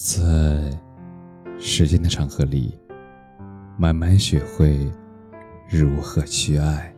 [0.00, 0.22] 在
[1.58, 2.78] 时间的长河里，
[3.76, 4.88] 慢慢学会
[5.68, 6.94] 如何去爱。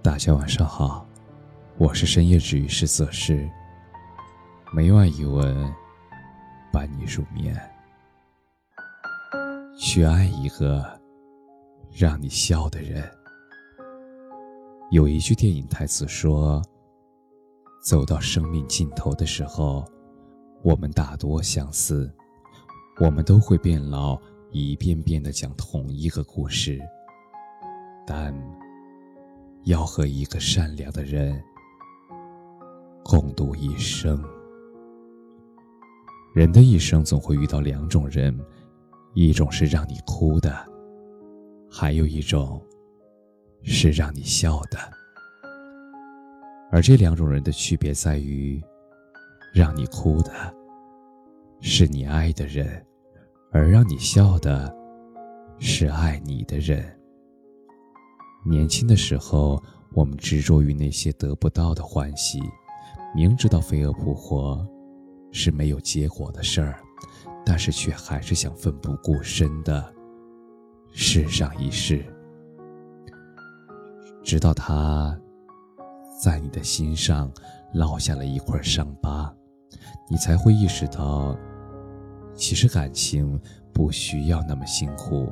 [0.00, 1.04] 大家晚上好，
[1.76, 3.50] 我是深夜治愈师泽师，
[4.72, 5.74] 每晚一文
[6.72, 7.60] 伴你入眠。
[9.76, 10.86] 去爱一个
[11.90, 13.02] 让你笑的人。
[14.92, 16.62] 有一句电影台词说
[17.82, 19.84] ：“走到生命尽头的时候，
[20.62, 22.12] 我们大多相似，
[23.00, 24.18] 我们都会变老，
[24.50, 26.80] 一遍遍的讲同一个故事。
[28.06, 28.34] 但
[29.64, 31.42] 要和一个善良的人
[33.04, 34.22] 共度一生。
[36.34, 38.38] 人的一生总会遇到两种人，
[39.14, 40.54] 一种是让你哭的，
[41.70, 42.62] 还有一种。”
[43.64, 44.78] 是让你笑的，
[46.70, 48.62] 而这两种人的区别在于，
[49.52, 50.32] 让你哭的，
[51.60, 52.84] 是你爱的人，
[53.50, 54.74] 而让你笑的，
[55.58, 56.84] 是爱你的人。
[58.44, 62.40] 年轻的时候，我们执着于那些得不到的欢喜，
[63.14, 64.66] 明知道飞蛾扑火
[65.32, 66.80] 是没有结果的事儿，
[67.44, 69.92] 但是却还是想奋不顾身的
[70.92, 72.04] 试上一试。
[74.22, 75.18] 直到他，
[76.22, 77.32] 在你的心上
[77.74, 79.34] 烙下了一块伤疤，
[80.08, 81.36] 你才会意识到，
[82.34, 83.40] 其实感情
[83.72, 85.30] 不需要那么辛苦，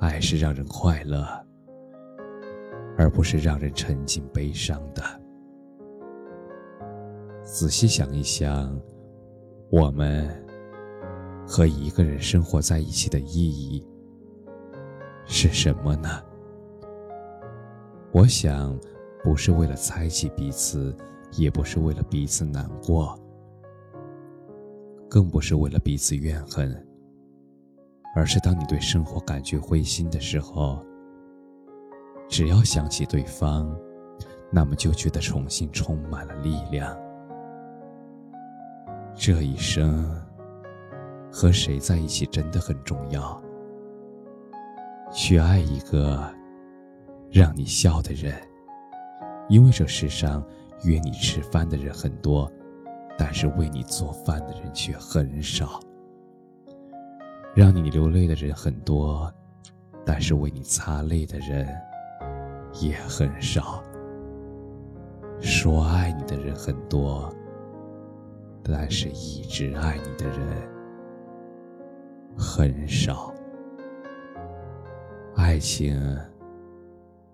[0.00, 1.26] 爱是让人快乐，
[2.96, 5.02] 而不是让人沉浸悲伤的。
[7.42, 8.78] 仔细想一想，
[9.70, 10.28] 我们
[11.46, 13.86] 和一个人生活在一起的意义
[15.26, 16.22] 是什么呢？
[18.12, 18.78] 我想，
[19.22, 20.96] 不是为了猜忌彼此，
[21.32, 23.18] 也不是为了彼此难过，
[25.08, 26.86] 更不是为了彼此怨恨，
[28.14, 30.84] 而是当你对生活感觉灰心的时候，
[32.28, 33.74] 只要想起对方，
[34.50, 36.96] 那么就觉得重新充满了力量。
[39.14, 40.08] 这一生，
[41.30, 43.40] 和谁在一起真的很重要。
[45.12, 46.36] 去爱一个。
[47.30, 48.34] 让你笑的人，
[49.50, 50.42] 因为这世上
[50.84, 52.50] 约你吃饭的人很多，
[53.16, 55.80] 但是为你做饭的人却很少；
[57.54, 59.32] 让你流泪的人很多，
[60.04, 61.66] 但是为你擦泪的人
[62.80, 63.82] 也很少；
[65.40, 67.34] 说爱你的人很多，
[68.62, 70.68] 但是一直爱你的人
[72.36, 73.34] 很少。
[75.34, 76.00] 爱情。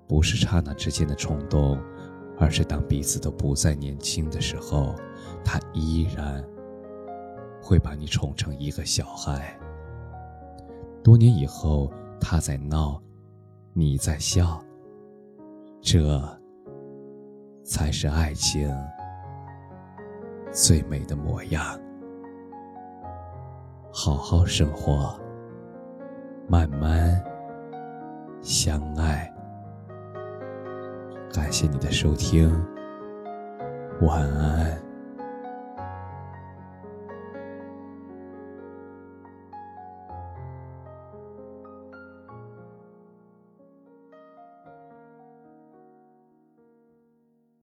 [0.06, 1.80] 不是刹那之间的冲动，
[2.38, 4.94] 而是当彼此都不再年轻的时候，
[5.44, 6.44] 他依然
[7.62, 9.58] 会把你宠成一个小孩。
[11.02, 13.00] 多年以后，他在闹，
[13.72, 14.62] 你在笑，
[15.80, 16.20] 这
[17.64, 18.70] 才是爱情
[20.50, 21.78] 最美的模样。
[23.92, 25.18] 好好生活，
[26.48, 27.22] 慢慢
[28.42, 29.33] 相爱。
[31.34, 32.48] 感谢你的收听，
[34.02, 34.83] 晚安。